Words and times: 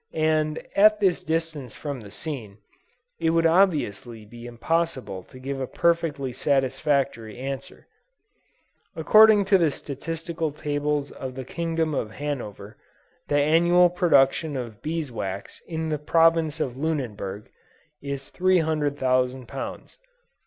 and 0.15 0.65
at 0.75 0.99
this 0.99 1.23
distance 1.23 1.75
from 1.75 2.01
the 2.01 2.09
scene, 2.09 2.57
it 3.19 3.29
would 3.29 3.45
obviously 3.45 4.25
be 4.25 4.47
impossible 4.47 5.21
to 5.21 5.37
give 5.37 5.61
a 5.61 5.67
perfectly 5.67 6.33
satisfactory 6.33 7.37
answer. 7.37 7.85
According 8.95 9.45
to 9.45 9.59
the 9.59 9.69
statistical 9.69 10.51
tables 10.53 11.11
of 11.11 11.35
the 11.35 11.45
kingdom 11.45 11.93
of 11.93 12.09
Hannover, 12.13 12.77
the 13.27 13.39
annual 13.39 13.91
production 13.91 14.57
of 14.57 14.81
bees 14.81 15.11
wax 15.11 15.61
in 15.67 15.89
the 15.89 15.99
province 15.99 16.59
of 16.59 16.75
Lunenburg, 16.75 17.51
is 18.01 18.31
300,000 18.31 19.47
lbs. 19.47 19.97